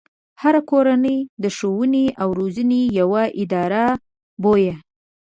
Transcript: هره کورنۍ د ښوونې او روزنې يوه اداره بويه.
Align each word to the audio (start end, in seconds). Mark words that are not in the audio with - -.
هره 0.41 0.61
کورنۍ 0.71 1.17
د 1.43 1.45
ښوونې 1.57 2.05
او 2.21 2.29
روزنې 2.39 2.81
يوه 2.99 3.23
اداره 3.41 3.85
بويه. 4.43 4.75